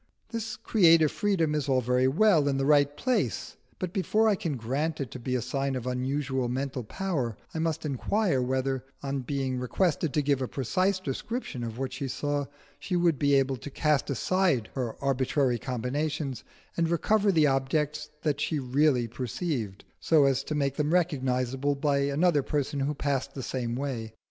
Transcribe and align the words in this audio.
This 0.29 0.57
creative 0.57 1.11
freedom 1.11 1.53
is 1.53 1.69
all 1.69 1.79
very 1.79 2.07
well 2.07 2.47
in 2.47 2.57
the 2.57 2.65
right 2.65 2.97
place, 2.97 3.55
but 3.77 3.93
before 3.93 4.27
I 4.27 4.33
can 4.33 4.57
grant 4.57 4.99
it 4.99 5.11
to 5.11 5.19
be 5.19 5.35
a 5.35 5.43
sign 5.43 5.75
of 5.75 5.85
unusual 5.85 6.49
mental 6.49 6.83
power, 6.83 7.37
I 7.53 7.59
must 7.59 7.85
inquire 7.85 8.41
whether, 8.41 8.83
on 9.03 9.19
being 9.19 9.59
requested 9.59 10.11
to 10.15 10.23
give 10.23 10.41
a 10.41 10.47
precise 10.47 10.99
description 10.99 11.63
of 11.63 11.77
what 11.77 11.93
she 11.93 12.07
saw, 12.07 12.47
she 12.79 12.95
would 12.95 13.19
be 13.19 13.35
able 13.35 13.57
to 13.57 13.69
cast 13.69 14.09
aside 14.09 14.71
her 14.73 14.95
arbitrary 15.03 15.59
combinations 15.59 16.43
and 16.75 16.89
recover 16.89 17.31
the 17.31 17.45
objects 17.45 18.09
she 18.37 18.57
really 18.57 19.07
perceived 19.07 19.83
so 19.99 20.25
as 20.25 20.43
to 20.45 20.55
make 20.55 20.77
them 20.77 20.95
recognisable 20.95 21.75
by 21.75 21.99
another 21.99 22.41
person 22.41 22.79
who 22.79 22.95
passed 22.95 23.35
the 23.35 23.43
same 23.43 23.75
way. 23.75 24.15